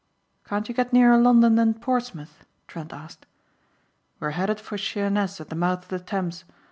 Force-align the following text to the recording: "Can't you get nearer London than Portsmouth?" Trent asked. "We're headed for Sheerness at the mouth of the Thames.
"Can't 0.45 0.67
you 0.67 0.73
get 0.73 0.91
nearer 0.91 1.15
London 1.19 1.53
than 1.53 1.75
Portsmouth?" 1.75 2.43
Trent 2.67 2.91
asked. 2.91 3.27
"We're 4.19 4.31
headed 4.31 4.59
for 4.59 4.75
Sheerness 4.75 5.39
at 5.39 5.49
the 5.49 5.55
mouth 5.55 5.83
of 5.83 5.89
the 5.89 5.99
Thames. 5.99 6.43